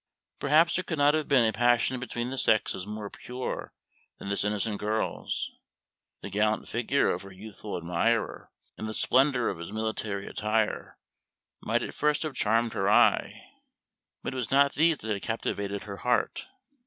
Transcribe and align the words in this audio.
Perhaps 0.39 0.73
there 0.73 0.83
could 0.83 0.97
not 0.97 1.13
have 1.13 1.27
been 1.27 1.45
a 1.45 1.53
passion 1.53 1.99
between 1.99 2.31
the 2.31 2.37
sexes 2.39 2.87
more 2.87 3.07
pure 3.11 3.71
than 4.17 4.29
this 4.29 4.43
innocent 4.43 4.79
girl's. 4.79 5.51
The 6.21 6.31
gallant 6.31 6.67
figure 6.67 7.11
of 7.11 7.21
her 7.21 7.31
youthful 7.31 7.77
admirer 7.77 8.49
and 8.79 8.89
the 8.89 8.95
splendor 8.95 9.47
of 9.47 9.59
his 9.59 9.71
military 9.71 10.25
attire 10.25 10.97
might 11.61 11.83
at 11.83 11.93
first 11.93 12.23
have 12.23 12.33
charmed 12.33 12.73
her 12.73 12.89
eye, 12.89 13.43
but 14.23 14.33
it 14.33 14.37
was 14.37 14.49
not 14.49 14.73
these 14.73 14.97
that 14.97 15.13
had 15.13 15.21
captivated 15.21 15.83
her 15.83 15.97
heart. 15.97 16.47